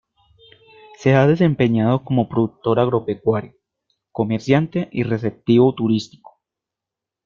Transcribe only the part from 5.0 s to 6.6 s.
receptivo turístico.